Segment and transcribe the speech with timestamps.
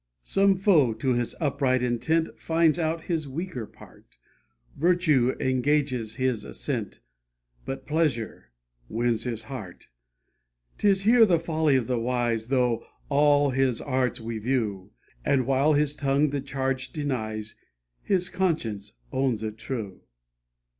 [0.23, 4.17] Some foe to his upright intent Finds out his weaker part;
[4.75, 7.01] Virtue engages his assent,
[7.65, 8.49] But Pleasure
[8.89, 9.89] wins his heart.
[10.79, 14.89] 'Tis here the folly of the wise Through all his art we view;
[15.23, 17.53] And, while his tongue the charge denies,
[18.01, 20.01] His conscience owns it true.